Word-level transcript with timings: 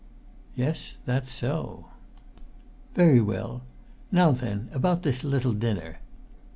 "Yes, 0.55 0.97
that's 1.05 1.31
so." 1.31 1.89
"Very 2.95 3.21
well! 3.21 3.61
Now 4.11 4.31
then, 4.31 4.67
about 4.73 5.03
this 5.03 5.23
little 5.23 5.53
dinner. 5.53 5.99